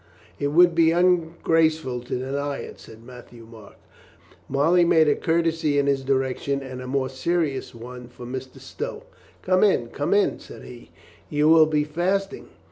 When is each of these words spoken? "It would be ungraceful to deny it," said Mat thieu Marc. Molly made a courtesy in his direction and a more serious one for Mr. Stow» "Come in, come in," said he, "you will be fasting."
"It 0.39 0.47
would 0.47 0.73
be 0.73 0.89
ungraceful 0.89 1.99
to 2.05 2.17
deny 2.17 2.57
it," 2.57 2.79
said 2.79 3.03
Mat 3.03 3.29
thieu 3.29 3.45
Marc. 3.45 3.75
Molly 4.49 4.83
made 4.83 5.07
a 5.07 5.13
courtesy 5.13 5.77
in 5.77 5.85
his 5.85 6.01
direction 6.01 6.63
and 6.63 6.81
a 6.81 6.87
more 6.87 7.07
serious 7.07 7.75
one 7.75 8.07
for 8.07 8.25
Mr. 8.25 8.59
Stow» 8.59 9.03
"Come 9.43 9.63
in, 9.63 9.89
come 9.89 10.15
in," 10.15 10.39
said 10.39 10.63
he, 10.63 10.89
"you 11.29 11.49
will 11.49 11.67
be 11.67 11.83
fasting." 11.83 12.47